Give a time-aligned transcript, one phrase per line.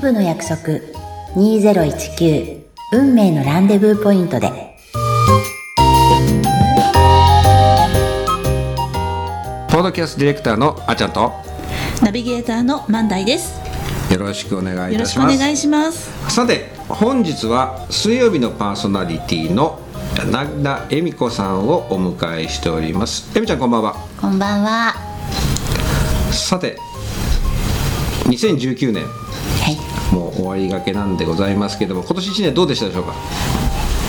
[0.00, 0.80] 部の約束。
[1.36, 4.48] 2019運命のランデブーポイントで。
[9.68, 11.32] ポッドキャストディレクターのあちゃんと。
[12.02, 13.60] ナビゲーターの万代です。
[14.12, 15.36] よろしくお願いいたします。
[15.36, 16.34] くお願いします。
[16.34, 19.78] さて本日は水曜日のパーソナリティの
[20.16, 23.30] 柳田恵美子さんをお迎えしております。
[23.36, 23.94] 恵美ちゃんこんばんは。
[24.20, 24.94] こんばんは。
[26.32, 26.76] さて
[28.24, 29.49] 2019年はい
[30.12, 33.14] もう終わりがけなんでございますけども今年1年どうでしたでしょうか？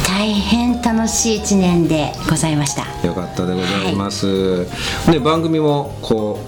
[0.08, 2.86] 大変楽しい一年でございました。
[3.08, 4.66] よかったでございます、
[5.10, 6.40] で番組もこ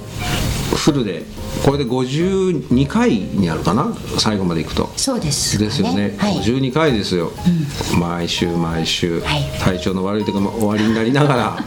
[0.72, 1.24] うフルで
[1.64, 3.96] これで52回になるかな？
[4.20, 4.90] 最後までいくと。
[4.98, 5.58] そうです。
[5.58, 7.32] かですよね、はい、52回ですよ、
[8.00, 9.44] 毎週毎週、はい。
[9.60, 11.58] 体調の悪い時も終わりになりながら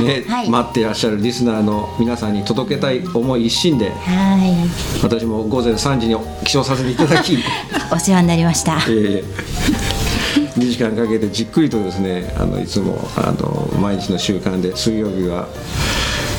[0.00, 0.50] ね、はい。
[0.50, 7.38] 待っていらっしゃるリスナーの皆さんに届けたい思い一心では私も午前3時に起床させていただきい
[7.92, 8.78] お世話になりました。
[8.88, 15.48] えー、2時間かけてじっくりとですねあのいつもあの毎日の習慣で水曜日は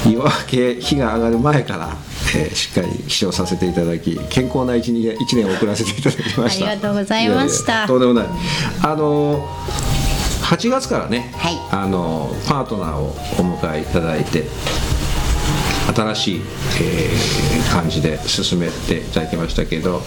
[0.05, 1.89] 夜明け日が上がる前から、
[2.35, 6.67] えーしっかり起床させていただき健康な一年一年を送らせていただきました。
[6.67, 7.87] ありがとうございました。
[7.87, 8.25] とんでもない。
[8.81, 9.45] あの
[10.49, 11.57] 8月からね、はい。
[11.71, 13.13] あのパートナーをお
[13.55, 14.45] 迎えいただいて
[15.95, 16.41] 新しい、
[16.81, 20.01] えー感じで進めていただきましたけど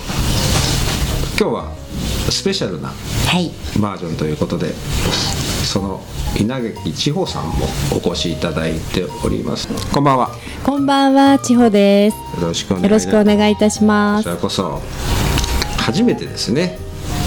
[1.39, 1.73] 今日は
[2.29, 3.53] スペシャルなはい。
[3.81, 4.73] バージョンということで
[5.65, 6.01] その
[6.37, 9.69] 稲垣千穂さんもお越しいただいております。
[9.95, 10.31] こんばんは。
[10.65, 12.17] こんばんは、千穂です。
[12.41, 14.25] よろしくお願いよろしくお願いいたします。
[14.25, 14.35] こち。
[14.35, 14.83] らこそ
[15.79, 16.82] 初めてですね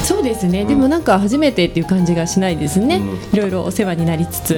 [0.06, 3.02] そうですね、でもなんか初めてっていう感じがしないですね。
[3.34, 4.54] いろいろお世話になりつつ。
[4.54, 4.58] い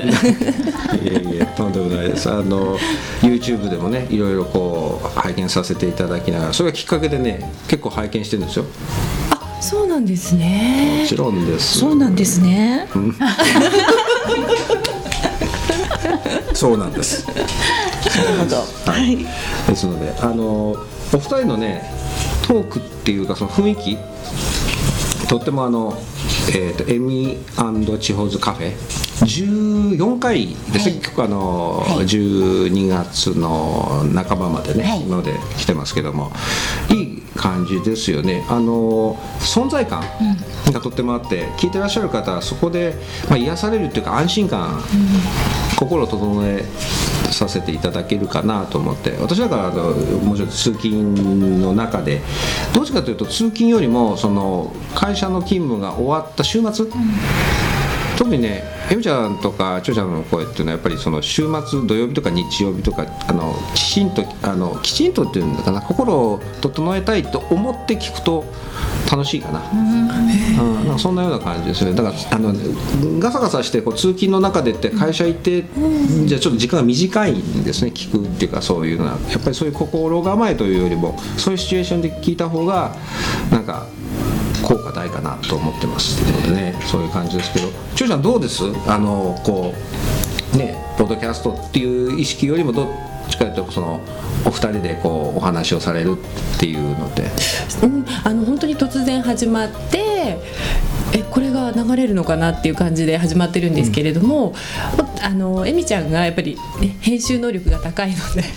[1.05, 2.77] えいえとんでもないですあの
[3.21, 8.69] YouTube でもねいろいろこう拝見させていただきながらそれがきっかけでね結構拝見してるんですよも
[9.31, 11.05] あ、そうなんですね。
[11.07, 12.87] ちろんですそうなんですね。
[16.53, 17.41] そうなんですなる
[18.39, 18.57] ほど。
[18.91, 19.17] はい。
[19.67, 20.75] ですのであの
[21.13, 21.89] お二人のね
[22.47, 23.97] トークっていうかその雰囲気
[25.27, 25.93] とってもあの、
[26.49, 27.38] えー、とエミ
[27.99, 28.71] チホズカフェ。
[29.17, 30.99] 14回ですね、はい。
[30.99, 32.05] 結構あの、はい。
[32.05, 35.02] 12月の半ばまでね、はい。
[35.02, 36.32] 今まで来てますけども。
[36.89, 38.45] いい感じですよね。
[38.49, 40.04] あの存在感
[40.71, 42.95] がとってもあって、聞いてらっしゃる方はそこで、
[43.30, 44.83] まあ、癒されるっていうか安心感、
[45.77, 46.66] 心を整え
[47.32, 49.17] させていただけるかなと思って。
[49.20, 52.21] 私だからあのもうちょっと通勤の中で
[52.73, 56.86] どっちかというと通勤よりもその会社の勤務が終わった週末、
[58.17, 68.45] 特にねエミちゃんとかチョちゃんの声っていうのはやっぱりその週末土曜日とか日曜日とかあのきちんとあのきちんとっていうんだかな心を整えたいと思って聞くと
[69.10, 71.94] 楽しいかな,、うん、なんかそんなような感じですね。
[71.94, 72.54] だからあの
[73.20, 75.64] ガサガサしてこう通勤の中でって会社行って、
[76.26, 79.17] じゃあちょっと時間が短いんですね聞くっていうかそういうのは。
[79.32, 82.95] やっぱりそういう心構えというよりもそういうシチュエーションで聞いた方が
[83.52, 83.86] なんか
[84.67, 88.64] 効果大かなと思ってますのでねそういう感じですけどちょちゃんどうです？
[88.86, 89.73] あのこ
[90.54, 92.89] うねポッドキャストっていう意識よりもどっ
[93.30, 94.02] ちかというとその
[94.45, 96.17] お二人でこうお話をされる
[96.58, 97.32] っていうので
[97.82, 100.38] うん、あの本当に突然始まって。
[101.14, 104.54] えこれが流れるのかなっていう感じで始まってるんですけれども、
[105.22, 108.42] あのエミちゃんがやっぱり、ね、編集能力が高いので。
[108.42, 108.48] ね、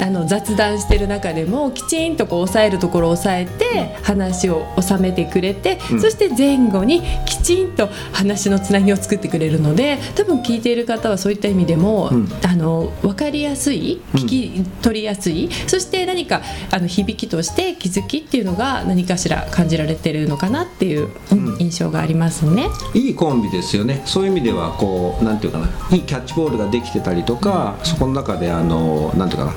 [0.00, 6.00] あの雑談してる中でもきちんとこう抑えるところを抑えて話を収めてくれて、うん。
[6.00, 12.28] そして前後にきちんと話のつなぎを作ってくれるので多分聞いている方はそういった意味でも、うん。
[12.44, 21.44] あの分かりやすい聞き取りやすい、そして何かあの響きとして気づきっていうのが何かしら感じられてるのかなっていう、うん。
[21.44, 22.68] うん印象がありますね。
[22.94, 24.02] いいコンビですよね。
[24.06, 25.68] そういう意味ではこうなんていうかな。
[25.90, 29.52] いいキャッチボールができてたりとか、そこの中であのなんていうかな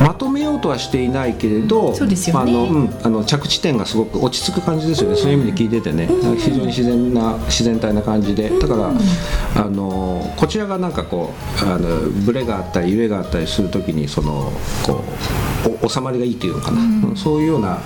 [0.00, 2.52] まとめようとはしていないけれどそうですよね。
[2.52, 6.08] まああのうん、あの着地点がすごく落ち着く感じですよね、そういう意味で聞いててね、
[6.38, 8.50] 非常に自然な自然体な感じで。
[8.50, 8.92] だから、
[9.62, 11.32] あのこちらがなんかこ
[11.62, 14.52] うあのブレがあったり揺れがあったりするときにその
[14.82, 15.04] こ
[15.82, 17.16] うお収まりがいいというのかな、うん。
[17.16, 17.78] そういうような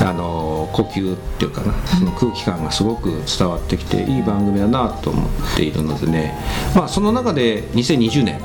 [0.00, 1.74] あの呼吸っていうかな。
[1.86, 6.34] その空気感がすごく伝わってきていい番組だなと思っているのでね、
[6.74, 8.40] まあ、その中で2020年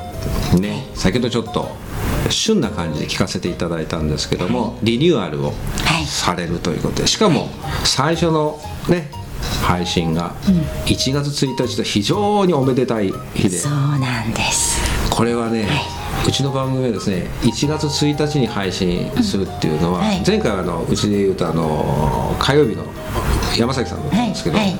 [0.60, 1.85] ね先ほどちょっと
[2.30, 6.04] 旬な感じで聞かせていただいたんですけども、リニューアルをはい。
[6.06, 7.48] されるということでしかも
[7.84, 9.10] 最初のね
[9.62, 10.34] 配信が
[10.86, 13.56] 1月1日と非常におめでたい日で。
[13.56, 14.80] そうなんです。
[15.10, 15.68] これはね
[16.26, 20.22] うちの番組はですね1月1日に配信するっていうのは、はい。
[20.26, 22.84] 前回はあのうちで言うとあの火曜日の
[23.56, 24.66] 山崎さんだったんですけど、はい。
[24.68, 24.78] はい。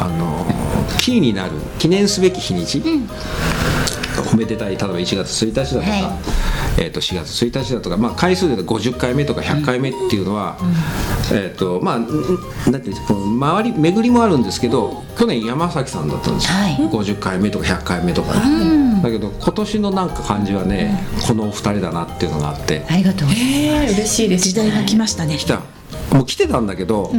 [0.00, 0.46] あの
[0.98, 2.82] キーになる記念すべき日にち、
[4.32, 6.02] おめでたい例えば1月1日だとか、はい。
[6.78, 10.56] えー、と4月1日だとか、まあ、回数で言うと50回目とか100回目っていうのは、
[11.32, 12.06] えーとまあ、んん
[12.70, 16.76] なんていうのこの周り巡りもあるんですけど去年山崎さんだったんですよ、はい。
[16.88, 22.84] 50回目とか100回目とかね、だけど今年のなんか感じはね、このお二人だなっていうのがあって。
[22.88, 23.46] ありがとうございます。
[23.46, 24.48] えー、嬉しいです。
[24.48, 25.36] 時代が来ましたね。
[25.36, 25.60] 来た
[26.12, 27.10] もう来てたんだけど、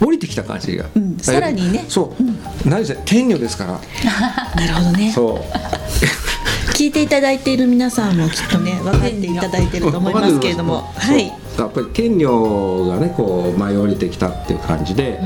[0.00, 1.18] 降りてきた感じが、ん。
[1.18, 1.84] さらにね。
[1.88, 3.80] そう、何せ天女ですから。
[4.56, 5.12] なるほどね。
[5.14, 6.27] そう
[6.78, 10.82] 聞いていただいている皆さんもきっとね分かっていただいてると思いますけれども。
[10.82, 11.26] はい。
[11.26, 15.18] やっぱり天女がねこう舞い降りてきたっていう感じで、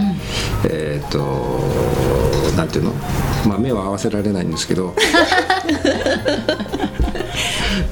[0.64, 1.18] えっ、と
[2.56, 2.92] なんていうの？
[3.46, 4.96] まあ目は合わせられないんですけど。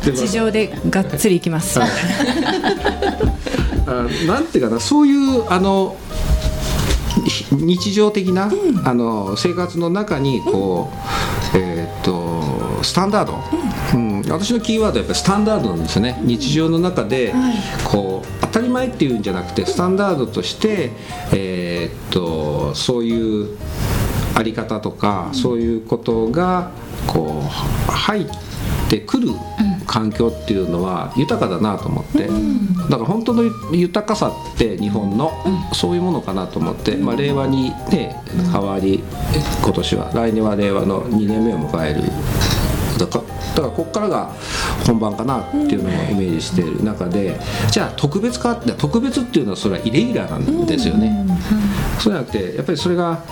[0.02, 1.86] 地上でがっつりいきます、あ
[4.26, 5.96] なんていうかなそういうあの
[7.26, 8.50] ひ日常的な、
[8.84, 10.90] あの生活の中にこ
[11.54, 12.02] う、えーっ
[12.80, 13.38] とスタンダード、
[13.94, 14.22] うん。
[14.30, 16.18] 私のキーワードはやっぱりスタンダードなんですよね。
[16.22, 17.32] 日常の中で、
[17.84, 20.90] こう当たり前っていうんじゃなくてスタンダードとして、
[21.32, 23.56] えーっとそういう
[24.34, 26.70] あり方とか、そういうことが
[27.06, 27.42] こ
[27.88, 28.26] う入っ
[28.88, 29.28] てくる
[29.86, 32.28] 環境っていうのは豊かだなと思って、
[32.88, 33.42] だから本当の
[33.72, 35.32] 豊かさって日本の、
[35.72, 38.22] そういうものかなと思って、まあ、令和にね
[38.52, 39.02] 変わり
[39.62, 42.02] 今年は来年は令和の2年目を迎える
[43.06, 44.30] だからだからここからが
[44.86, 47.38] 本番かなっていうのをイメージしている中で
[47.70, 51.26] じゃあ特別かって特別っていうのはそれはイレギュラーなんですよね。
[51.98, 53.22] そうじゃなくてやっぱりそれが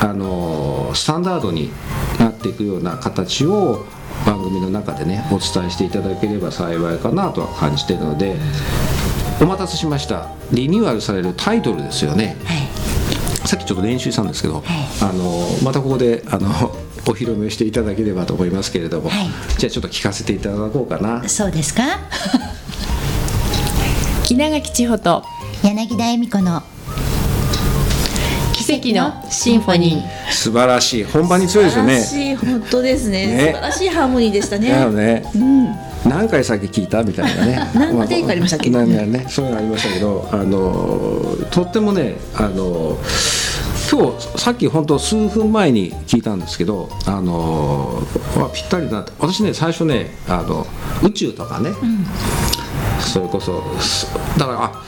[0.00, 1.70] あのスタンダードに
[2.18, 3.84] なっていくような形を
[4.26, 8.36] 番組の中でねお伝えしていただければ幸いかなとは感じているので
[9.40, 12.36] お待たせしましたリニューアルされるタイトルですよね。
[12.44, 12.62] はい
[13.44, 14.62] さっきちょっと練習したんですけど、
[15.02, 16.48] あのまたここであの
[17.06, 19.26] お披露目していただければと思いますけれども、はい。
[19.58, 21.28] じゃあちょっと聞かせていただこうかな。
[21.28, 21.82] そうですか？
[24.30, 25.24] 稲垣千穂と
[25.62, 26.62] 柳田恵美子の
[28.54, 30.32] 奇跡のシンフォニー。
[30.32, 31.04] 素晴らしい。
[31.04, 32.00] 本番に強いですよね。
[32.00, 33.26] 素晴らしい本当ですね。
[33.26, 33.38] ね。
[33.38, 34.68] 素晴らしいハーモニーでしたね。
[34.70, 35.24] だよね。
[35.34, 35.66] うん。
[36.08, 37.70] 何回先聞いたみたいなね。
[37.74, 38.70] 何個テイクありましたっけ？
[38.70, 42.98] なんかねそういうのありましたけどあのとってもねあの
[43.92, 48.02] 今日さっき本当数分前に聞いたんですけどあの、
[48.34, 49.12] まあ、ぴったりだなって。
[49.18, 50.66] 私ね最初ねあの
[51.02, 51.72] 宇宙とかね、
[52.98, 54.06] それこそす
[54.38, 54.82] だからあ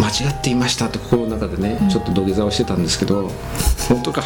[0.00, 3.28] 間違っていましたって心の中でね、ちょっと土下座をしてたんですけど
[3.88, 4.22] 本当か。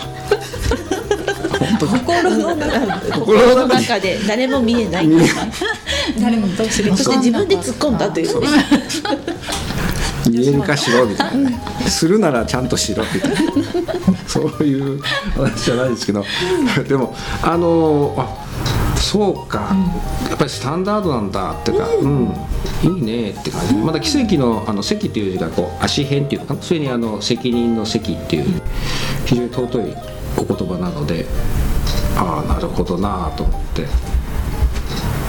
[1.81, 2.71] 心の中
[3.25, 5.09] 心の中で誰も見えない。
[6.21, 8.41] 誰もそして自分で突っ込んだという。
[8.41, 8.49] ね
[10.39, 15.01] 見えるかしろみたいなねするならちゃんとしろみたいなそういう
[15.37, 16.25] 話じゃないですけど
[16.89, 18.45] でもあのあ
[18.97, 19.77] そうか、
[20.29, 22.33] やっぱりスタンダードなんだっていうか、うん、
[22.83, 23.75] いいねって感じ。
[23.75, 28.63] まだ奇跡のあの席っていう字がこう足辺っていうのかなそれにあの責任の席っていう
[29.27, 29.95] 非常に尊い
[30.39, 31.27] お言葉なので
[32.17, 33.87] ああなるほどなと思って。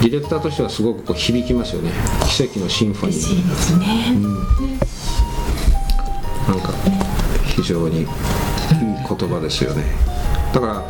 [0.01, 1.91] ディレクターとしてはすごくこう響きますよね。
[2.27, 3.49] 奇跡のシンフォニー。
[3.49, 3.85] ですね。
[4.19, 4.79] なん
[7.65, 9.83] 常にいい言葉ですよね。
[10.53, 10.81] だから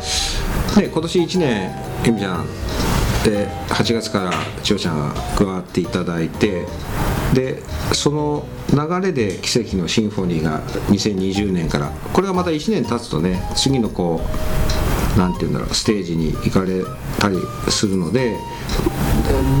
[0.80, 1.72] ね今年1年
[2.04, 2.46] えみちゃん
[3.24, 4.30] で8月から
[4.62, 6.66] 千代ちゃんが加わっていただいて
[7.34, 7.60] で
[7.92, 14.20] その流れで奇跡のシンフォニーが2020年からこれがまた1年経つとね次のこ
[15.16, 16.84] うなんて言うんだろうステージに行かれ
[17.18, 17.36] たり
[17.68, 18.36] するので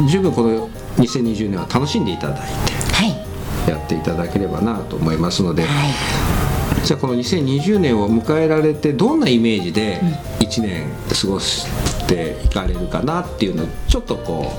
[0.08, 0.68] 十分この
[0.98, 3.70] 2020年は楽しんでいただいてはい。
[3.70, 6.25] やっていただければなと思いますので、はい
[6.86, 10.00] じゃあこの2020年を迎えられてどんなイメージで
[10.38, 10.88] 1年
[11.20, 11.66] 過ごし
[12.06, 14.52] ていかれるかなっていうのをちょっとこ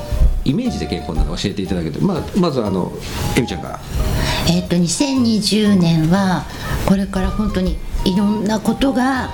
[0.46, 2.92] うイメージで結構なので教えていただけるとまあまずあの
[3.38, 3.80] えみちゃんから。
[4.50, 6.44] えっと2020年は
[6.86, 9.30] これから本当にいろんなことが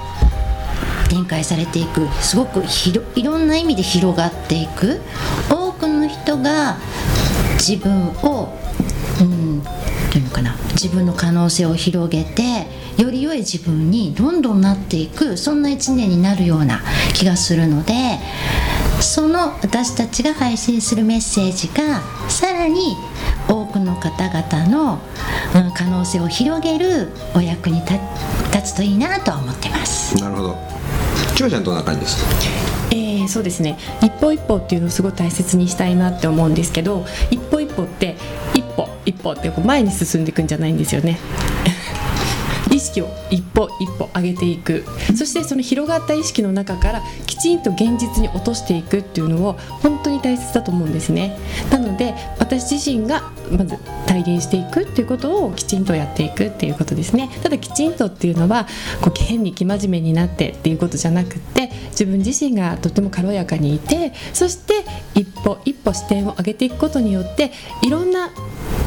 [1.09, 2.07] 展開されていく。
[2.21, 5.01] すごく広いろんな意味で広がっていく。
[5.49, 6.77] 多くの人が
[7.55, 8.53] 自分を
[10.73, 12.67] 自分の可能性を広げて
[13.01, 16.81] より良い自分にどんどんなっていくそんな一年になるような
[17.13, 17.93] 気がするので
[18.99, 22.95] その私たちが配信するメッセージがさらに
[23.49, 27.93] 多くの方々の、うん可能性を広げるお役に立
[28.51, 30.19] 立つといいなとは思ってます。
[30.19, 30.57] なるほど。
[31.35, 32.31] ちゃんどんな感じですか？
[32.91, 33.77] えーそうですね。
[34.01, 38.15] 一歩一歩っていうのをすごい大切にしたいなって思うんですけど一歩一歩って
[38.53, 41.19] 一歩一歩ってこう前に進んでいくんじゃないんですよね。
[42.71, 44.83] 意識を一歩一歩上げていく。
[45.15, 51.37] そしてその広がった意識の中からきちんと現実に落としていくっていうのを本当に大切だと思うんですね。
[51.69, 57.29] なので私自身がまず体現していくっていうことをきちんとやっていくっていうことですね。
[57.43, 58.67] ただきちんとっていうのは
[59.01, 64.73] こう変に生真面目になってっていうことじゃなくって自分自身がとても軽やかにいてそして
[65.15, 68.29] 一歩一歩視点を上げていくことによっていろんな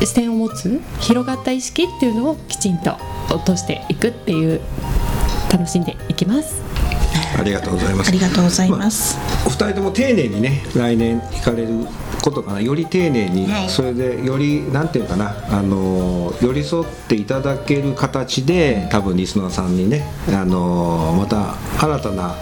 [0.04, 2.96] 視点を持つ広がった意識っていうのをきちんと
[3.30, 4.60] 落としていくっていう
[5.50, 6.62] 楽しんでいきます。
[7.38, 9.18] ありがとうございますありがとうございます。
[9.46, 11.86] お二人とも丁寧にね来年行かれる
[12.22, 22.34] ことかなより丁寧に、はいそれでよりなんていうかなあの寄り添っていただける形で多分リスナーさんにねあのまた新たな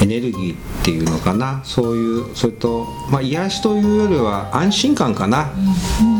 [0.00, 1.60] エネルギーっていうのかな。
[1.64, 5.52] そういうそれと、まあ、癒しというよりは安心感かな、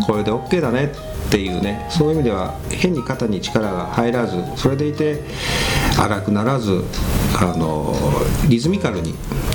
[0.06, 0.92] これで OK だね
[1.28, 1.86] っていうね。
[1.90, 5.22] そういう意味では変に肩に力が入らずそれでいて
[5.98, 6.84] 荒くならず
[7.40, 7.94] あの
[8.48, 9.14] リズミカルに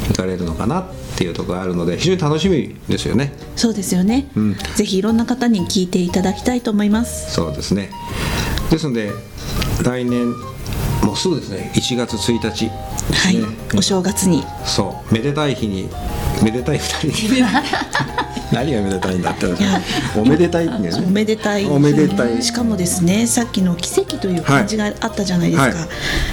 [0.09, 0.85] いかれるのかなっ
[1.17, 3.33] ていうところがあるので非常に楽しみですよね。
[3.55, 4.29] そうですよね。
[4.39, 4.55] ん。
[4.75, 7.33] ぜひいろんな方に聞いていただきたいと思います。
[7.33, 7.89] そうですね。
[8.69, 9.11] ですので
[9.83, 10.33] 来年
[11.15, 11.71] もうですね。
[11.73, 12.69] 1月1日。
[12.69, 14.43] はい、お正月に。
[14.65, 15.13] そう。
[15.13, 15.89] めでたい日に
[16.43, 17.43] めでたい2人に。
[18.51, 19.55] 何がめでたいんだってや。
[20.15, 21.07] おめでたいんだよおね。
[21.09, 21.65] めでたい。
[21.65, 22.43] おめでたい。
[22.43, 25.87] しかもですねさっきの奇跡という漢字があったじゃないですか、はい。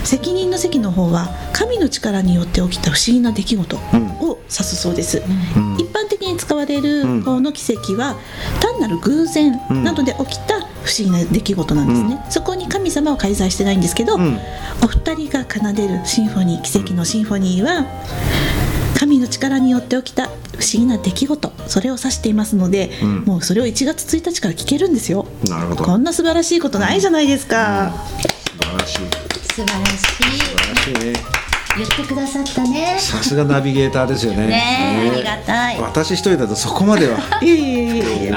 [0.05, 5.77] 責任の席の方は神の力によって起きた不思議な出来事を指すそうです、ん。
[5.79, 8.17] 一般的に使われる方の奇跡は
[8.61, 14.39] 単なる偶然などで起きた不思議な出来事なんですね、そこに神様は介在してないんですけど、ん。
[14.83, 17.87] お二人が奏でるシンフォニー奇跡のシンフォニーは
[18.99, 23.25] 神の力によって起きた不思議な出来事それを指していますので、ん。
[23.25, 25.27] もうそれを1月1日から聞けるんですよ。
[25.49, 25.85] なるほど。
[25.85, 27.93] こんな素晴らしいことないじゃないですか、
[28.61, 28.97] 素晴らしい。
[28.97, 29.97] 素晴らしい。
[29.99, 31.13] 素晴らしい。
[31.13, 31.43] ね
[31.77, 32.97] 言ってくださったね。
[32.99, 34.47] さすがナビゲーターですよね。
[34.47, 35.81] ねえありがたい。
[35.81, 37.19] 私一人だとそこまでは。
[37.41, 38.33] いえいえいえい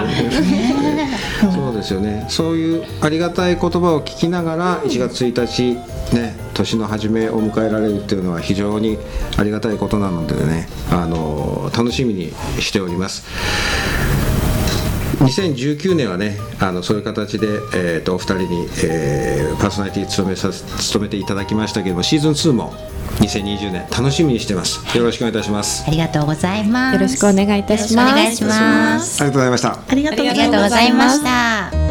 [1.85, 2.25] ですよね。
[2.29, 8.97] そういうありがたい言葉を聞きながら1月1日ね年の初めを迎えられるっていうのは非常に
[9.37, 13.25] ありがたいことなのでねあの楽しみにしております
[15.17, 22.73] 2019年はねあのそういう形で、えー、とお二人に、えーパーソナリティ務めさせ務めていただきましたけどもシーズン2も
[23.19, 24.97] 2020年楽しみにしてます。
[24.97, 25.85] よろしくお願いいたします。
[25.87, 26.95] ありがとうございます。
[26.95, 29.23] よろしくお願いいたします。
[29.23, 29.79] ありがとうございました。
[29.87, 31.84] ありがとうございました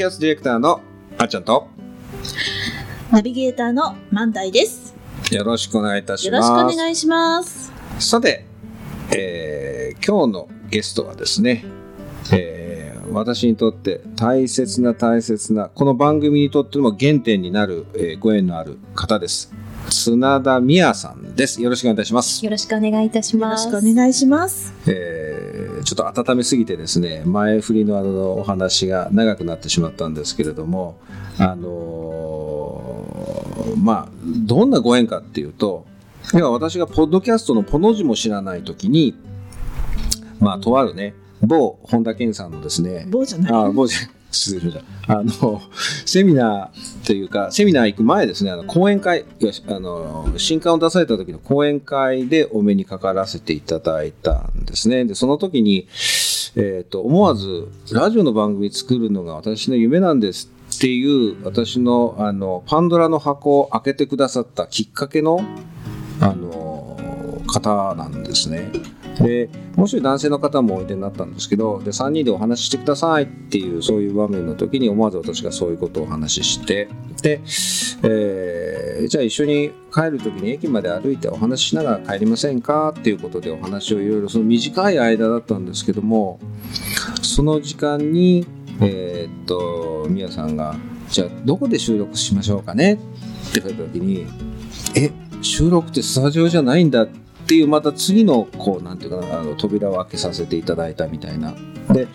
[0.00, 0.80] キャストディレクターの
[1.18, 1.68] あっちゃんと
[3.10, 4.94] ナビゲーターの万代です。
[5.30, 6.48] よろしくお願いいたしよます。
[6.48, 7.70] ろしくお願いします。
[7.98, 8.46] さて、
[9.14, 11.66] えー今日のゲストはですね、
[12.32, 19.52] えー私にとって大切な大切なこの番組にとっても原点になる、えーご縁のある方です。
[19.90, 21.60] 綱田美也さんです。
[21.60, 23.82] よろしくお願いいたします、よろしくお願いいたしよろします。
[23.82, 24.72] くお願いします。
[24.86, 25.19] えー
[25.94, 30.98] ちょっと温めすぎてですね前振りのあのお話が長くなってしまったんですけれども
[31.38, 34.12] あのーまあ
[34.46, 35.86] どんなご縁かっていうと
[36.34, 39.16] 要は私がポッドキャストのポの字も知らない時に
[40.38, 43.52] まあとあるね某本田健さんのですね棒じゃない。
[43.52, 43.98] あ某じゃ
[44.30, 45.62] 失礼しましたあの
[46.06, 49.24] セミナーというかセミナー行く前ですねあの講演会
[49.68, 55.88] あの新刊を出された時の講演会でお目にかからせていただいたんですねでその時に、
[56.56, 65.40] えー、と思わずラジオの番組作るのが私の夢なんですっていう私のあのパンドラの箱を開けてくださったきっかけの
[66.20, 66.96] あの
[67.46, 68.70] 方なんですね。
[69.22, 76.88] でもう一人男性の方もおいでになったんですけどで3人でお話ししてくださいっていうそういう場面の時に思わず私がそういうことをお話しして
[77.22, 77.40] で、
[78.02, 86.38] えーじゃあ一緒に帰る時に駅まで歩いてお話ししながら帰りませんかっていうことでお話をいろいろその短い間だったんですけども
[87.22, 88.46] その時間に
[88.82, 90.76] えーっとみやさんが
[91.08, 92.94] 「じゃあどこで収録しましょうかね?」
[93.50, 94.26] って言った時に
[94.94, 95.10] 「え
[95.40, 97.18] 収録ってスタジオじゃないんだ」って
[97.50, 101.52] ていうまた次のこうなんていうかなあの扉を開けさせていただいたみたいな。
[101.92, 102.06] で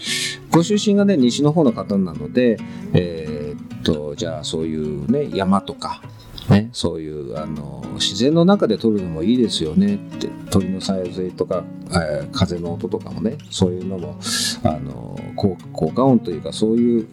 [0.49, 2.57] ご出身がね西の方の方なので
[2.93, 6.01] えーっとじゃあそういうね山とか
[6.49, 14.19] ね、そういうあの自然の中で撮るのもいいですよねって鳥のさえずりとか、えー風の音とかもねそういうのも
[14.63, 15.57] あの効
[15.91, 17.07] 果音というかそういう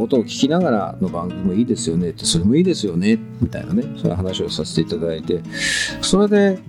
[0.00, 5.42] 音を聞きながらの番組もいいですよねってそれもいいですよねみたいなねそういう話をさせていただいて
[6.00, 6.60] それで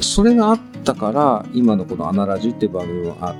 [0.00, 3.34] それがあったから今のこの「アナラジ」っていう番組もあっ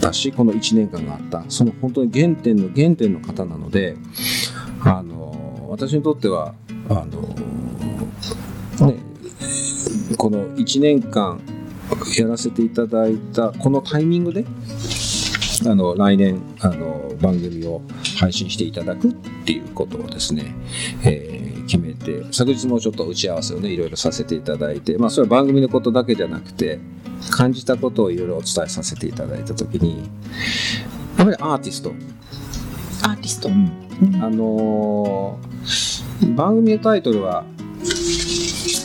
[0.00, 1.44] たしこの1年間があった。
[1.48, 3.96] その本当に原点の原点の方なので
[4.80, 6.54] あの私にとっては
[6.88, 7.06] あの
[8.86, 8.96] ね
[10.16, 11.40] この1年間
[12.16, 14.44] やらせていただいたこのタイミングで
[15.66, 17.82] あの来年あの番組を
[18.18, 19.12] 配信していただくっ
[19.44, 20.54] ていうことをですね、
[21.04, 26.80] えー決めて昨日もちょっと打ち合わせをねいろいろさせていただいてまあそれは番組のことだけじゃなくて
[27.30, 30.08] 感じたことをいろいろお伝えさせていただいた時に
[31.18, 31.92] やっぱりアーティスト。
[33.02, 34.22] アーティスト、うん。
[34.22, 37.44] あのー番組のタイトルは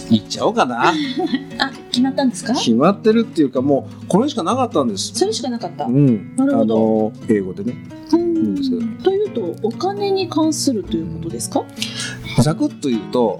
[0.09, 0.89] 言っちゃおうかな。
[1.59, 2.53] あ決まったんですか？
[2.53, 5.13] 決まってるっていうかもうこれしかなかったんです。
[5.13, 6.75] それしかなかった、うん、なるほど。
[6.75, 6.79] あ
[7.19, 7.75] のー英語でね。
[8.11, 8.81] うんですけど。
[9.03, 11.63] というとお金に関するということですか、
[12.41, 13.39] ざくっと言うと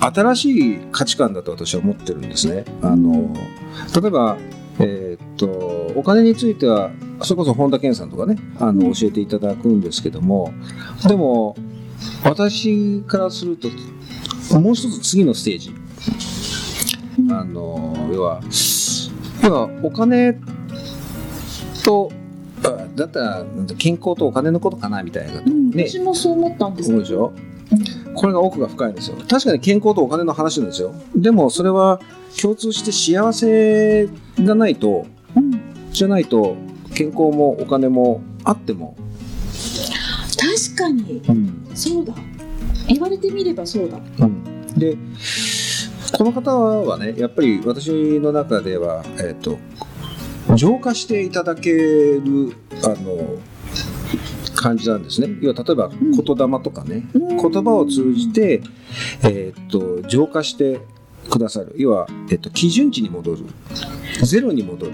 [0.00, 2.64] 新しい価値観だと私は思ってるんですね。
[2.82, 3.34] あの
[4.00, 4.36] 例えば、
[4.78, 5.48] えーっと
[5.96, 6.90] お金については
[7.22, 10.52] それこそ本田健さんとかねあの教えていただくんですけども
[11.08, 11.56] でも
[12.24, 13.68] 私からすると
[14.60, 15.74] もう一つ次のステージ。
[17.18, 17.32] うん。
[17.32, 18.40] あの要は
[19.42, 20.38] 要はお金
[21.84, 22.10] と
[22.64, 23.44] あだったら
[23.78, 25.70] 健康とお金のことかなみたいなうん。
[25.70, 25.88] ね。
[25.88, 27.32] 私もそう思ったんです思うでしょ？
[28.14, 29.16] これが奥が深いんですよ。
[29.28, 30.92] 確かに健康とお金の話なんですよ。
[31.14, 32.00] でもそれは
[32.40, 34.08] 共通して幸せ
[34.40, 35.60] がないとうん
[35.90, 36.56] じゃないと
[36.94, 38.96] 健康もお金もあっても、
[40.36, 41.22] 確かに。
[41.74, 42.14] そうだ。
[42.88, 43.98] 言われてみればそうだ。
[44.76, 44.96] で
[46.16, 49.58] この方はねやっぱり私の中では、えっと
[50.54, 53.36] 浄化していただけるあの
[54.60, 55.28] 感じなんですね。
[55.40, 56.10] 要は例えばん。
[56.10, 58.62] 言霊とかね、言言葉を通じて、
[59.22, 60.80] えーっと浄化して
[61.30, 61.74] くださる。
[61.76, 63.44] 要は、えっと基準値に戻る。
[64.24, 64.92] ゼロに戻る。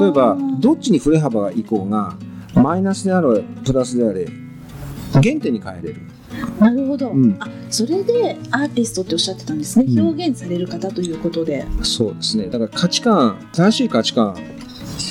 [0.00, 2.16] 例えばどっちに振れ幅がいこうが
[2.54, 4.26] マイナスであれプラスであれ
[5.12, 6.00] 原点に変えれる、
[6.58, 7.36] なるほど、うん。
[7.38, 10.00] あそれでアーティストっておっしゃってたんですね、うん。
[10.00, 11.66] 表現される方ということで。
[11.82, 12.46] そうですね。
[12.46, 14.34] だから価値観正しい価値観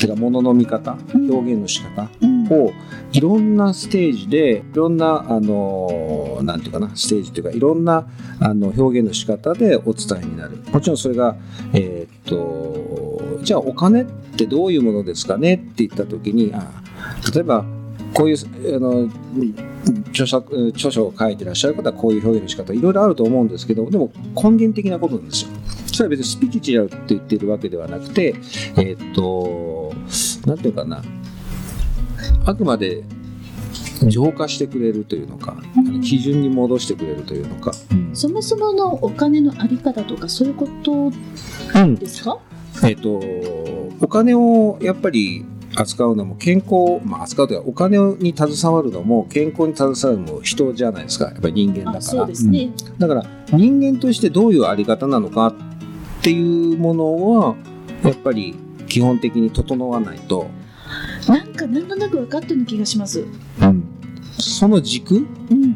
[0.05, 1.31] っていうか物の見方うん。
[1.31, 2.47] 表現の仕方うん。
[2.47, 2.71] を
[3.11, 8.07] いろんなステージでいろんなあのなんていうかなステージというかいろんな
[8.39, 10.57] あの表現の仕方でお伝えになる。
[10.71, 11.35] もちろんそれが
[11.73, 15.55] えーっとじゃあお金ってどういうものですかね？
[15.55, 16.71] って言った時にあ
[17.33, 17.65] 例えば
[18.13, 19.09] こういうあの
[20.09, 25.49] 著作著書を書いてらっしゃる方はこういう表現の仕方いろいろあると思うんですけどでも根源的なことなんですよ。
[25.91, 28.35] それは別にスピリチュアルって言ってるわけではなくて
[28.77, 29.64] えーっと
[30.45, 31.03] なんていうかな。
[32.45, 33.03] あくまで
[34.08, 37.71] 浄化してくれるというのか、あの基準に戻してくれるというのか、
[38.13, 41.12] そもそものお金のあり方とかそういうこと
[41.75, 42.39] うんですか、
[42.84, 43.19] えっ、と
[44.01, 51.25] お金をやっぱり扱うのも健康、まあ、扱うというかお金に携わるのも健康に携わるのも人じゃないですか。
[51.25, 51.97] やっぱり人間だから。
[51.97, 52.97] あそうですね、うん。
[52.97, 55.53] だから人間としてどういうあり方なのかっ
[56.21, 57.55] ていうものは
[58.03, 58.55] やっぱり
[58.95, 60.47] 基本的に整わないと、
[61.27, 63.25] なんかなんとなく分かってる気がします。
[64.39, 65.17] その軸？
[65.17, 65.75] うん。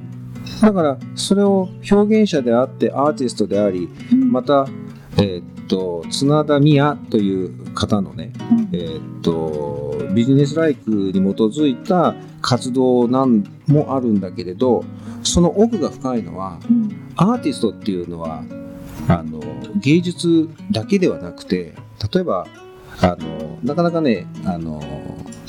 [0.62, 4.32] だからそれを表現者であってアーティストでありうん。
[4.32, 4.70] また、
[5.18, 8.70] えーっと綱田美也という方のね、うん。
[8.72, 14.86] えーっとビジネスライクに基づいた活動なんもあるんだけれど
[15.24, 17.12] その奥が深いのはうん。
[17.18, 18.46] アーティストっていうのは
[19.10, 19.42] あの
[19.76, 21.74] 芸術だけではなくて
[22.14, 22.48] 例えば
[23.02, 24.82] あのなかなかねあの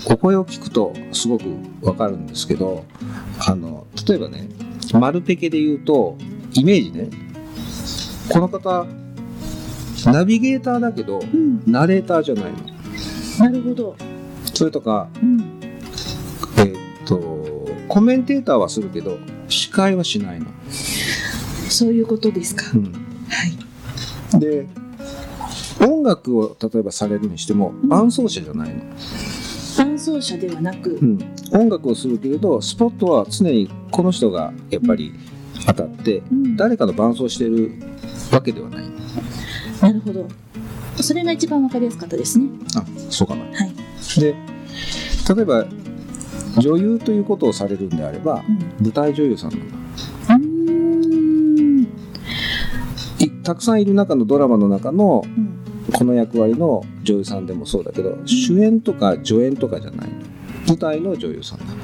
[0.07, 1.45] お声を聞くとすごく
[1.83, 2.85] わかるんですけど
[3.47, 4.49] あの例えばね
[4.93, 6.17] 丸ペケで言うと
[6.53, 7.11] イメージね
[8.29, 8.87] この方
[10.07, 11.63] ナビゲーターだけどうん。
[11.67, 12.59] ナレーターじゃないの。
[13.39, 13.97] なるほど、
[14.55, 15.41] それとかうん、
[16.59, 20.47] えーっとコメンテーターはするけど司会はしないの、
[21.69, 22.93] そういうことですか、うん。
[22.93, 24.41] はい。
[24.41, 24.67] で
[25.81, 27.89] 音楽を例えばされるにしてもうん。
[27.89, 28.83] 伴奏者じゃないの、
[29.77, 31.19] 伴奏者ではなく、うん。
[31.53, 35.15] 音楽をするけれどスポットは常にこの人がやっぱり
[35.67, 36.57] 当たってうん。
[36.57, 37.73] 誰かの伴奏してる
[38.33, 38.85] わけではない。
[39.81, 40.29] なるほど。
[40.97, 42.47] それが一番わかりやすかったですね。
[42.77, 43.45] あそうかな。
[43.45, 43.75] はい、
[44.21, 44.35] で
[45.35, 45.67] 例えば
[46.59, 48.43] 女優ということをされるんであれば
[48.81, 48.85] うん。
[48.85, 49.61] 舞台女優さんなん。
[50.41, 50.51] だ
[53.43, 55.60] たくさんいる中のドラマの中のうん
[56.01, 60.09] この役割の女優さんでもそうだけど、主演とか助演とかじゃない
[60.67, 61.75] 舞台の女優さんなの、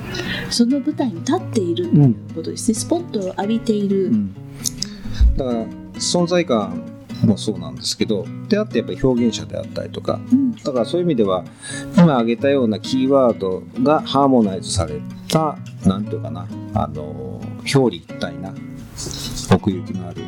[0.50, 4.10] その舞台に立っているということですね、スポットを浴びている、
[5.36, 6.82] だから存在感
[7.26, 10.52] もそうなんですけどであってやっぱり表現者であったりとかうん。
[10.52, 11.44] だからそういう意味では
[11.94, 14.98] 今挙げたようなキーワードがハーモナイズされ
[15.28, 17.38] たなんていうかなあの
[17.74, 18.54] 表裏一体な
[19.52, 20.22] 奥行きのある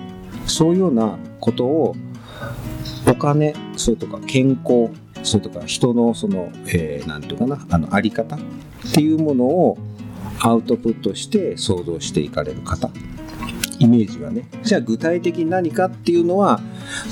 [0.46, 1.96] そういうようなことを
[3.06, 4.90] お金それとか健康
[5.22, 8.38] それとか人のその、えーて言うかなあのあり方っ
[8.92, 9.78] ていうものを
[10.40, 12.90] アウトプットして想像していかれる方。
[13.78, 14.48] イメージがね。
[14.62, 16.60] じゃあ具体的に何かっていうのは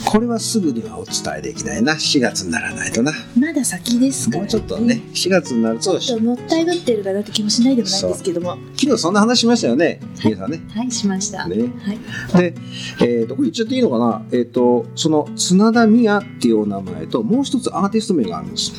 [0.05, 1.94] これはすぐにはお伝えできないな。
[1.94, 3.12] 4月にならないとな。
[3.38, 5.98] まだ先ですから、もうちょっとね4月になると。
[5.98, 8.57] ちょっともったいぶってるかなって気もしないでもないんですけども。
[8.76, 10.00] 昨日そんな話しましたよね。
[10.24, 10.61] 皆さんね。
[10.74, 10.90] はい。
[10.90, 11.57] しました、ね。
[11.57, 11.98] はい。
[12.42, 12.55] で、
[13.00, 14.22] えー、とこれ言っちゃっていいのかな？
[14.33, 18.72] えっ、とその綱田美也っていうお名前ともう一つアーティスト名があるんです。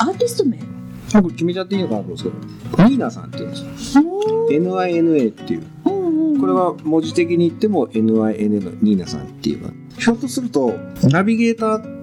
[0.00, 0.58] アーティスト名？
[1.12, 2.60] これ決めちゃっていいのかなと思うんですけど。
[2.88, 4.02] ニーナさんっていうんですよ。
[4.50, 5.62] NINA っていう
[6.40, 10.72] これは文字的に言っても NINA のニーナさんっていうのはひょっとすると
[11.04, 12.00] ナビゲーター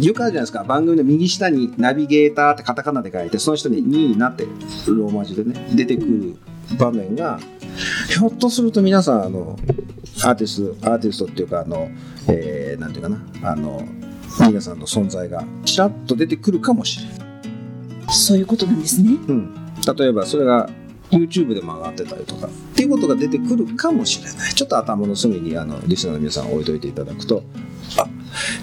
[0.00, 0.64] よくあるじゃないですか。
[0.64, 4.44] 番組の右下にナビゲーターってカタカナで書いてその下にニーナって
[4.88, 6.36] ローマ字でね出てくる
[6.76, 7.38] 場面が
[8.08, 9.58] ひょっとすると皆さんあの
[10.24, 11.88] アーティストアーティストっていうかあの、
[12.28, 13.18] えーなんていうかな。
[13.42, 13.82] あの
[14.40, 17.18] ニーナさんの存在がちらっと出てくるかもしれない。
[18.12, 19.10] そういうことなんですね。
[19.28, 19.54] うん、
[19.96, 20.68] 例えばそれが
[21.10, 22.48] YouTube でも上がってたりとか
[22.96, 24.54] っていうことが出てくるかもしれない。
[24.54, 27.42] ちょっと頭の隅にあのリスナーの皆さん置いといていただくと。
[27.98, 28.06] あ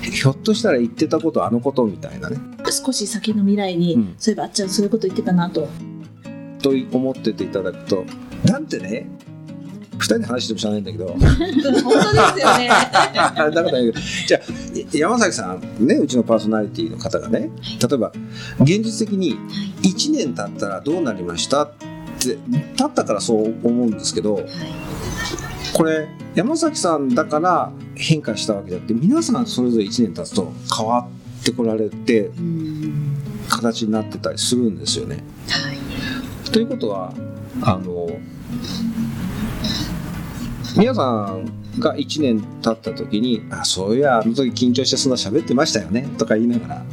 [0.01, 2.37] ひょっとしたら言ってたことあのことみたいなね。
[2.71, 4.15] 少し先の未来に、うん。
[4.17, 5.67] そういえばあっちゃんそういうこと言ってたなと。
[6.61, 8.03] と思ってていただくと
[8.43, 9.07] だってね
[9.97, 11.07] 2人で話しても知らないんだけど。
[11.07, 12.69] 本当ですよね。
[12.71, 13.63] あだ
[14.27, 14.41] じゃあ
[14.91, 17.49] 山崎さんねうちのパーソナリティの方がね
[17.81, 18.11] 例えば
[18.61, 19.35] 現実的に
[19.83, 21.63] 1年経ったらどうなりました？
[21.63, 21.71] っ
[22.19, 22.37] て
[22.73, 24.45] 立ったからそう思うんですけど、
[25.73, 31.07] これ山崎さんだから変化したわけじゃなくて皆さんそれぞれ1年経つと変わ
[31.41, 32.31] ってこられて
[33.49, 35.23] 形になってたりするんですよね。
[35.49, 35.77] はい
[36.51, 37.13] ということは
[37.61, 38.07] あの
[40.77, 41.03] 皆さ
[41.35, 46.85] んが1年経った時に「あそういやあの時緊張してそんな喋ってましたよね」とか言いながら。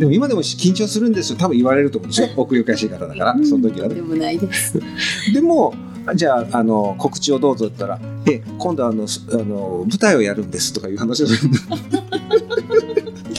[0.00, 1.38] でも今でも緊張するんですよ。
[1.38, 2.28] 多分言われると思うんですよ。
[2.36, 3.96] 奥ゆかしい方だからその時はね。
[3.96, 4.02] で。
[4.02, 4.80] もないです。
[5.34, 5.74] でも
[6.14, 11.50] じゃああの告知をどうぞって言ったら「え今度あのすあの舞台をやるんです」とかいう話をする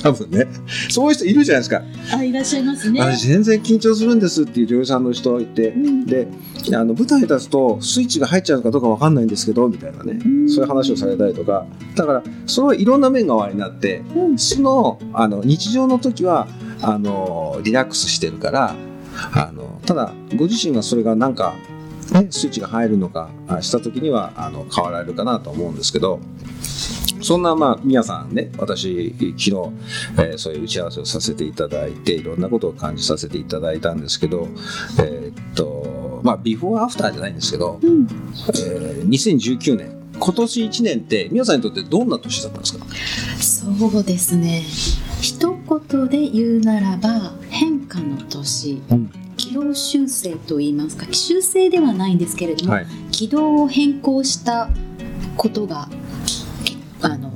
[0.02, 0.48] 多分ね。
[0.90, 1.82] そういう人いるじゃないですか。
[2.18, 3.00] あいらっしゃいますね。
[3.00, 6.06] 私全然緊張するんですっていう女優さんの人がいて、うん。
[6.06, 6.28] で
[6.74, 10.50] あの舞台に立つとスイッチが入っちゃうのかどうかわかんないんですけどみたいなね、うん。
[10.50, 11.66] そういう話をされたりとか。
[11.96, 14.38] だからそれはいろんな面がおありになってうん。
[14.38, 16.48] そのあの日常の時は
[16.82, 18.76] あのリラックスしてるから
[19.34, 21.54] あのただご自身がそれがなんか、
[22.12, 26.20] ね、スイッチが入るのかあした時にはあの変わられるかなと思うんですけど
[27.21, 29.51] そんなまあ皆さんね私昨日、
[30.17, 34.47] えーそういう打ち合わせをさせていただいていろんなことを感じさせていただいたんですけど
[34.99, 38.07] えーっとまあビフォーアフターじゃないんですけど、うん。
[38.49, 42.86] えー2019年今年1年って皆さんにとってどんな年だったんですか？
[43.39, 44.62] そうですね。
[45.21, 49.12] 一言で言うならば変化の年、うん。
[49.38, 52.86] 軌道修正と言いますか修正ではないんですけれども、はい。
[53.12, 54.69] 軌道を変更した
[55.38, 55.95] ことがけ
[57.02, 57.32] あの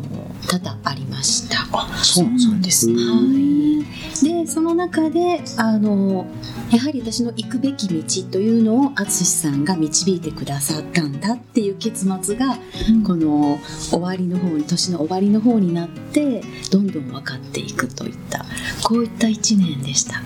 [0.48, 1.68] 多々ありました。
[1.72, 2.94] あそうなんですね。
[2.96, 6.26] はい、でその中であの
[6.72, 12.58] やはり私の行くべき道というのを淳さんが導いてくださったんだっていう結末が
[13.06, 18.46] この終わりの方に年の終わりの方になってどんどん分かっていくといった
[18.84, 20.22] こういった1年でした。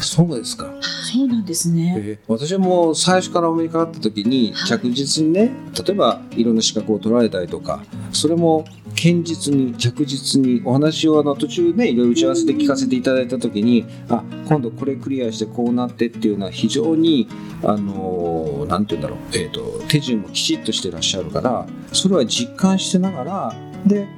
[0.00, 0.72] そうですか。
[0.82, 1.94] そうなんですね。
[1.98, 4.78] えー私も最初からお目にかかった時にはい。
[4.78, 5.50] 着実にね
[5.86, 7.82] 例えばいろんな資格を取られたりとか
[8.12, 17.28] それも堅実に着実にお話をあの途中ねいろいろ打ち合わせで聞かせていただいた時にあ今度これクリアしてこうなってっていうのは非常に
[17.62, 23.54] あのーなんて言うんだろう、えー、と手順もきちっとしてらっしゃるからそれは実感してながら
[23.86, 24.08] で、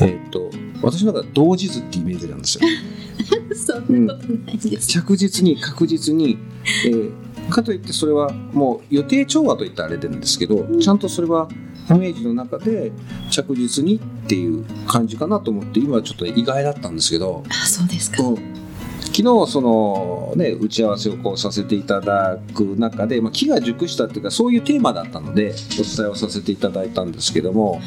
[0.00, 0.50] えー、と
[0.82, 2.68] 私の中では同時図ってイメージなんですよ。
[3.54, 4.88] そんなことないです。
[4.88, 6.38] 着実に確実に、
[6.86, 7.12] えー
[7.48, 11.48] かといってそれはもう予定調和といったらあれなんですけど、ちゃんとそれは
[11.90, 12.92] イメージの中で
[13.30, 18.22] 着実にっていう感じかなと思って今ちょっと意外だったんですけど、あそうですか。
[18.22, 18.58] うん
[19.00, 27.80] 昨日そのね打ち合わせをこうさせていただく中で、まあ、木が熟したっていうかそういうテーマだったのでお伝えをさせていただいたんですけども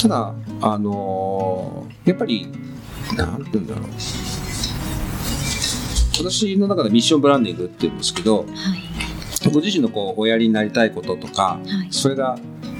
[0.00, 2.48] ただあのーやっぱり
[3.16, 3.84] なんて言うんだろう。
[6.18, 8.48] 私の中でミッションブランディングって言うんですけどはい。
[9.52, 11.88] ご自身のこうおやりになりたいこととか、はい。
[11.90, 12.38] それが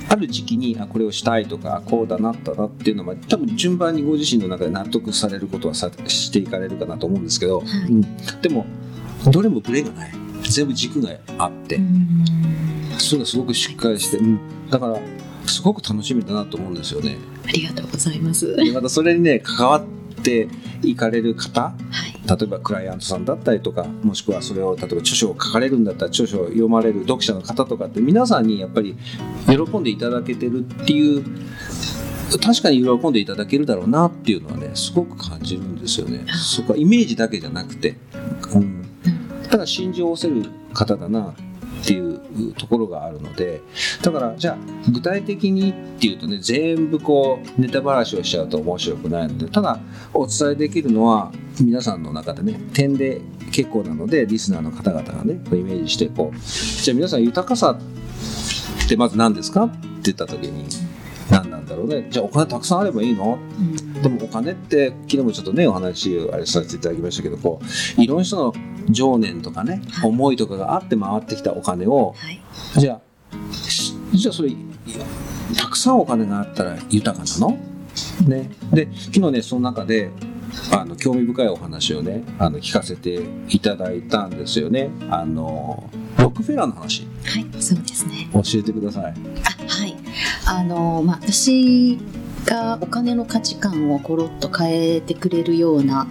[0.09, 7.69] ある時期にあこれをしたいとかこうだなったなっていうのは多分順番にご自身の中で納得されることはさしていかれるかなと思うんですけど、はい。
[7.91, 8.17] うん。
[8.43, 8.67] でも
[9.31, 10.13] どれもブレがない。
[10.43, 12.25] 全部軸があって、うん。
[12.99, 14.41] それがすごくしっかりして、うん。
[14.71, 14.99] だから
[15.51, 17.19] すごく楽しみだなと思うんですよね。
[17.47, 18.57] ありがとうございます。
[18.57, 19.85] でまたそれにね関わっ
[20.23, 20.49] て
[20.83, 21.75] いかれる方は
[22.07, 22.21] い。
[22.29, 28.97] 例えばクライアントさんだったりとかもしくはそれを例えば著書を書かれるんだったら著書を読まれる読者の方とかって皆さんにやっぱり
[29.47, 31.25] 喜んでいただけてるっていう
[32.39, 36.25] 確かに喜んでいただけるだろうなっていうのはねすごく感じるんですよね。
[36.29, 37.97] そこはイメージだけじゃなくて、
[38.55, 38.85] うん、
[39.49, 41.35] ただ信じをせる方だな
[41.81, 43.63] っていうところがあるので
[44.03, 44.57] だからじゃあ
[44.91, 49.81] 具体的にっていうとね全部こうネタばらしをしちゃうと面白くないのでただ
[50.13, 57.79] お伝えできるのは皆さんの中でね点で結構なのでリスナーの方々がねイメージしてこうじゃあ皆さん豊かさ
[58.85, 60.69] ってまず何ですかって言った時に
[61.31, 62.09] 何なんだろうね。
[62.11, 63.39] じゃあお金たくさんあればいいの？
[64.03, 67.61] でもお金って昨日もちょっとねお話あれさせていただきましたけどこ
[67.99, 68.53] ういろんな人の
[68.93, 70.09] 情念とかね、はい。
[70.09, 72.41] 思いとかがあって回ってきたお金をはい。
[72.79, 73.01] じゃあ
[73.53, 74.51] しじゃあそれ
[75.57, 77.59] たくさんお金があったら豊かなの？
[78.27, 78.51] ね。
[78.73, 80.11] で昨日ねその中で
[80.73, 84.91] あの興味深いお話をねあの聞かせていただいたんですよね。
[85.11, 87.07] あのロックフェラーの話。
[87.25, 88.29] はいそうですね。
[88.33, 89.05] 教えてください。
[89.05, 89.07] あ
[89.69, 89.97] はい。
[90.47, 91.99] あのまあ私
[92.47, 96.09] がお金の価値観をコロッと変えてくれるような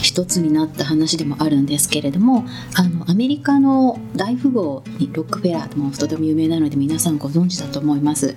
[0.00, 8.36] 一つになった話でもあるんですけれどもあのアメリカの大富豪にロックフェラーともとても有名なので皆さんご存知だと思います。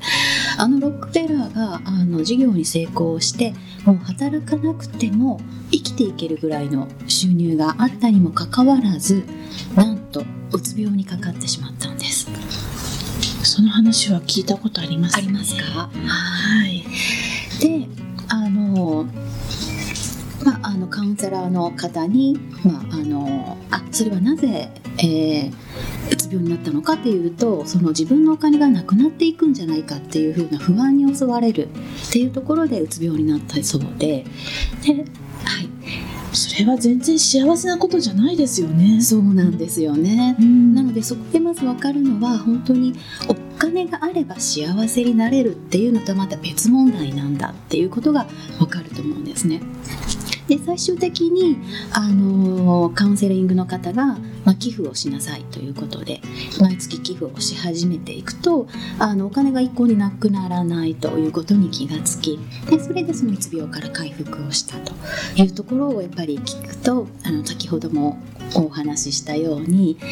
[0.58, 3.54] あのロックフェラーがあの事業に成功して
[3.86, 5.40] もう働かなくても
[5.72, 9.24] 生きていけるぐらいの収入があったにもかかわらず
[9.76, 12.28] なんとうつ病にかかってしまったんです。
[13.44, 15.62] その話は聞いたことあります、ありますか？
[15.64, 15.90] は
[16.68, 16.84] い
[17.60, 17.88] で
[18.30, 19.06] あの
[20.44, 25.54] まあ、あのカウンセラーの方に、まあ、あのあそれはなぜ、えー
[26.12, 34.26] うつ病になったのかっていうとその自分のお金がなくなっていくんじゃないかっていうふうな不安に襲われるっていうところでうつ病になったそうで
[34.84, 35.06] で、はい、
[36.34, 39.02] それは全然幸せなことじゃないですよね。
[39.02, 40.36] そうなんですよね。
[40.40, 40.76] うん。
[40.76, 42.94] なのでそこでまず分かるのは本当に
[43.28, 43.34] お
[43.78, 48.26] 金があれば幸せになれるっていうのとはまた別問題なんだっていうことが
[48.58, 49.62] 分かると思うんですね。
[50.48, 51.58] で最終的に、
[51.92, 56.22] あのカウンセリングの方が、まあ、寄付をしなさいということで
[56.62, 64.94] 毎月寄付をし始めていくとあのお金が一向になくならないということに気がつきでそれでそのうつ病から回復をしたと
[65.36, 68.18] いうところをやっぱり聞くとあの先ほども
[68.56, 70.06] お話ししたようにや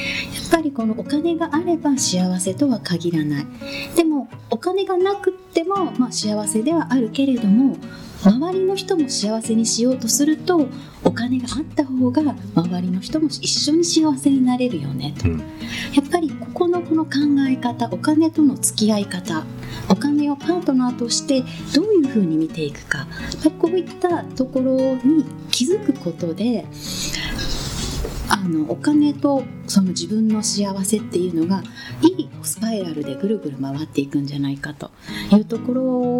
[0.48, 3.48] っぱりこのお金があれば幸せとは限らない。
[3.96, 7.78] でもお金がなくっても、まあ、幸せではあるけれども
[8.24, 10.68] 周りの人も幸せにしようとすると
[11.04, 12.22] お金があった方が
[12.56, 15.40] 周りの人も一緒に幸せになれるよねと、うん。
[15.40, 15.46] や
[16.04, 17.12] っぱりここのこの考
[17.48, 19.46] え方お金との付き合い方
[19.90, 21.42] お金をパートナーとして
[21.74, 23.08] どういうふうに見ていくか。
[23.60, 26.66] こういったところに気づくことで
[28.38, 31.64] あのお金とその自分の幸せっていうのが
[32.02, 34.92] いいスパイラルでぐるぐる回っていくんじゃないかと
[35.32, 35.74] いうとこ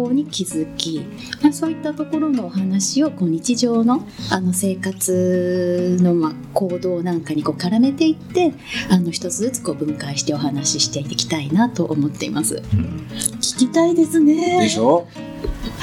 [0.06, 1.04] ろに気づき、
[1.42, 8.54] まあ、そういったところのお話をこう日常のあの生活のまあ行動なんかにこう絡めていって
[8.90, 12.56] あの一つずつこう分解してお話ししていきたいなと思っています。
[12.56, 14.62] 聞きたいですね。
[14.62, 15.06] でしょ？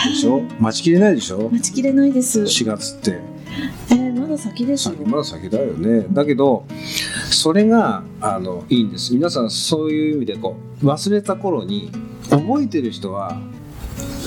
[0.05, 0.41] でしょ？
[0.59, 1.49] 待ちきれないでしょ？
[1.49, 2.41] 待ちきれないです。
[2.41, 3.21] 4月って。
[3.91, 4.95] えーまだ先ですよ。
[4.95, 6.05] 先まだ先だよね。
[6.11, 6.65] だけど
[7.31, 9.13] それがあのいいんです。
[9.13, 11.91] 皆さんそういう意味でこう忘れた頃に
[12.29, 13.39] 覚えてる人は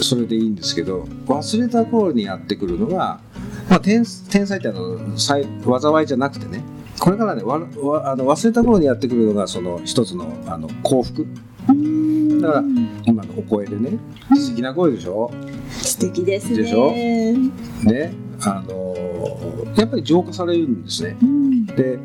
[0.02, 3.20] それでいいんですけど忘れた頃にやってくるのが、
[3.68, 6.62] まあ、天天才ってあの災いじゃなくてね
[7.00, 11.26] これからねわわあの忘れた頃にやってくるのがその一つのあの幸福。
[11.68, 12.64] うんだから
[13.06, 13.98] 今のお声でね
[14.36, 15.32] 素敵な声でしょ？
[15.70, 16.58] 素敵ですね。
[16.58, 16.92] でしょ？
[16.92, 18.85] ねあの
[19.76, 21.16] やっぱり浄化されるんですね。
[21.22, 21.66] うん。
[21.66, 21.98] で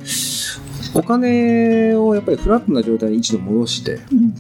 [0.94, 4.34] お金をやっぱりフラットな状態に一度戻してうん。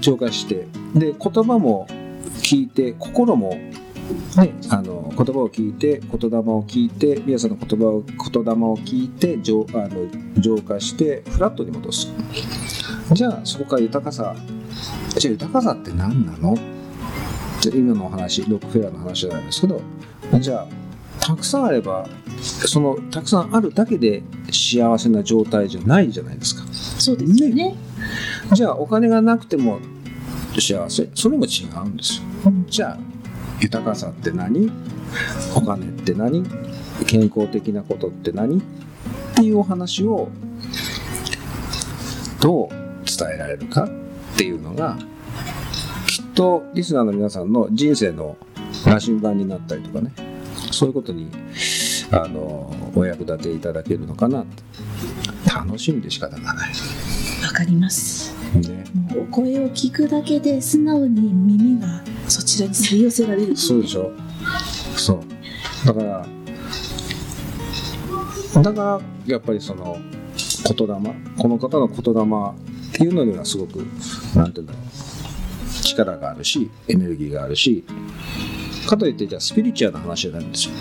[0.00, 1.86] 浄化してで言葉も
[2.42, 10.08] 聞いて心も、ね、あの言葉を聞いて言霊を聞いて皆さんの言葉を言霊を聞いて浄あの
[10.40, 12.08] 浄化してフラットに戻す。
[13.12, 14.34] じゃあそこから豊かさ
[15.18, 16.54] じゃあ豊かさって何なの？
[16.54, 16.56] っ
[17.70, 19.80] で今のお話ロックフェラーの話なんですけど
[20.40, 20.66] じゃあ
[21.22, 22.08] たくさんあれば
[22.40, 26.64] そのたくさんあるだけで幸せな状態じゃないじゃないですか。
[26.72, 27.76] そうですよね。
[28.52, 29.78] じゃあお金がなくても
[30.58, 31.08] 幸せ。
[31.14, 32.24] それも違うんですよ。
[32.66, 32.98] じゃあ
[33.60, 34.70] 豊かさって何？
[35.54, 36.44] お金って何？
[37.06, 38.58] 健康的なことって何？
[38.58, 38.62] っ
[39.34, 40.28] ていうお話を
[42.40, 42.68] どう
[43.06, 43.88] 伝えられるかっ
[44.36, 44.98] ていうのが
[46.08, 48.36] きっとリスナーの皆さんの人生の
[48.84, 50.12] 羅針盤になったりとかね
[50.72, 51.30] そういうことに
[52.10, 54.44] あのお役立ていただけるのかな。
[55.46, 56.72] 楽しみで仕方がない。
[57.44, 58.32] わかります。
[58.54, 58.84] ね。
[59.16, 63.56] お声を聞くだけで素直に耳がそちらに吸い寄せられる。
[63.56, 64.12] そうでしょ。
[64.96, 65.22] そう。
[65.86, 66.26] だから
[68.62, 69.98] だからやっぱりその
[70.76, 70.94] 言霊？
[71.38, 72.22] この方の言霊
[72.90, 73.76] っていうのにはすごく
[74.34, 74.82] なんていうんだろう。
[75.82, 77.84] 力があるしエネルギーがあるし
[78.92, 80.74] かといってじゃあスピリチュアルな話じゃないんですよ。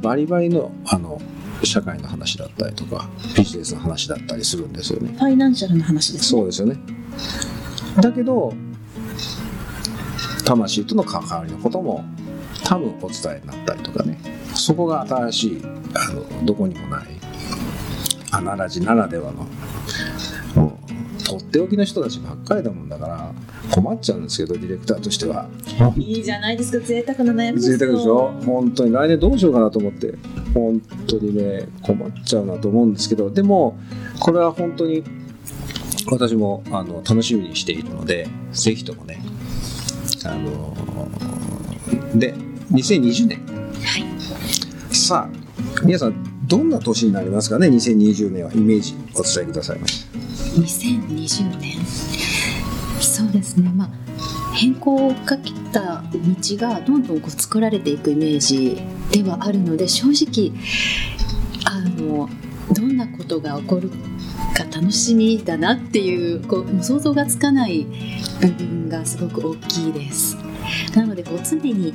[0.00, 1.20] バリバリのあの
[1.62, 5.12] 社会の話だったりとかビジネスの話だったりするんですよね。
[5.16, 6.40] ファイナンシャルな話ですね。
[6.40, 6.76] そうですよね。
[8.00, 8.52] だけど
[10.44, 12.04] 魂との関わりのことも
[12.64, 14.18] 多分お伝えになったりとかね。
[14.54, 15.62] そこが新しい
[15.94, 17.06] あのどこにもない
[18.32, 19.46] アナラジならではの
[21.28, 23.32] とっておきの人たちばっかりだもんだから
[23.70, 25.48] 困っちゃうんですけどディレクターとしては。
[25.96, 27.78] いいじゃないですか贅沢な悩みですよ。
[27.78, 28.32] 贅沢でしょ？
[28.44, 28.92] 本当に。
[28.92, 30.14] 来年どうしようかなと思って。
[30.54, 33.30] 本当にね困っちゃうなと思うんですけど。
[33.30, 33.78] でも
[34.20, 35.04] これは本当に
[36.10, 39.20] 私もあの楽しみにしているのでぜひともね
[40.24, 40.74] あの
[42.14, 42.34] で
[42.72, 43.40] 2020年、
[44.90, 50.06] さあ皆さんどんな年になりますかね？2020年はイメージお伝えくださいまし
[50.60, 51.84] 2020年
[53.00, 53.90] そうですねまあ
[54.54, 60.52] 変更をかけた道がどんどんこう作られていくイメージではあるので正直
[61.64, 62.28] あの
[62.72, 63.90] どんなことが起こる
[64.54, 67.86] か楽しみだなっていうこうもう想像がつかない
[68.40, 70.47] 部分がすごく大きいです。
[70.98, 71.94] なのでこう常に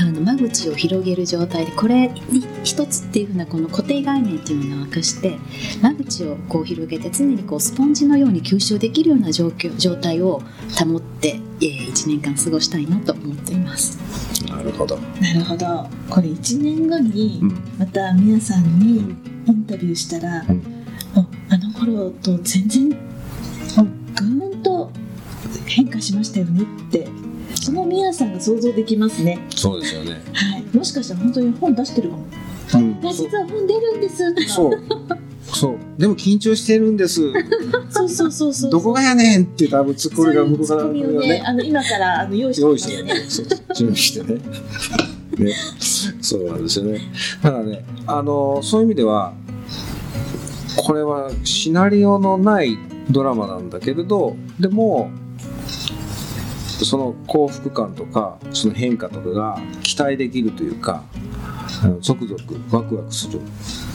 [0.00, 5.36] あの間口を広げる状態でこれに一つっていうふうなこの固定概念っていうのをなくして
[5.82, 10.40] 間口をこう広げて常にこうスポンジのように吸収できるような状況状態を
[10.82, 13.98] 保って、えー、1年間過ごしたいなと思っています。
[14.46, 15.86] たなるほど、なるほど。
[16.08, 17.48] これ1年後にうん。
[17.78, 19.14] また皆さんに
[19.46, 20.62] インタビューしたら、うん。
[21.50, 24.90] あの頃と全然もうぐーんと
[25.66, 27.08] 変化しましたよねって
[27.68, 32.24] その皆さんが想像できますね、そうですよね、はい、もしかしたら本当に本出してるかも。
[32.74, 33.00] うん。
[33.02, 34.34] ね実は本出るんです。
[34.46, 34.80] そう。
[35.44, 35.76] そう。
[35.98, 37.30] でも緊張してるんです。
[37.90, 43.14] そうそうそうそうどこがやねんって多分ツッコミが向こうからそういうツッコミをねあの今からあの用意して用意してね。
[43.74, 44.40] 準備してね。
[45.36, 45.54] ね。
[46.22, 47.02] そうなんですよね。
[47.42, 49.34] ただねあのそういう意味では
[50.76, 52.78] これはシナリオのない
[53.10, 55.10] ドラマなんだけれどでも
[56.84, 61.04] その幸福感とかその変化とかが期待できるというか
[61.82, 63.40] あのゾクゾクワクワクする。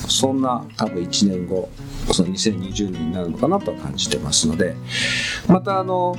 [0.08, 1.70] そんな多分1年後
[2.12, 4.76] その2020年になるのかなと感じてますので
[5.48, 6.16] またあの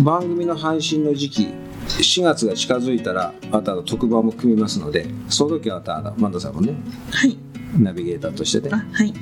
[0.00, 1.48] 番組の配信の時期
[1.88, 6.74] 4月が近づいたらまた特番も組みますのでその時はまたあのマンダさんもね
[7.10, 7.36] はい。
[7.78, 8.70] ナビゲーターとしてね。
[8.72, 9.12] あはい。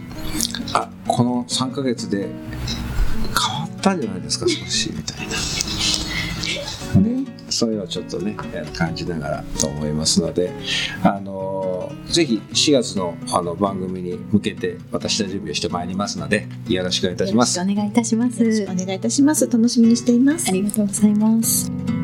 [0.73, 5.39] あこの3ヶ月で変わったんじゃないですか少しみたいな、ね、
[7.57, 8.37] そういうのをちょっとね
[8.75, 10.53] 感じながらと思いますので
[11.03, 18.43] あのぜひ4月のあの番組に向けて私は準備をしてまいりますのでよろしくお願いいたしますよろしくお願いいたします。
[18.43, 21.96] よろしくお願いいたします楽しみにしていますありがとうございます。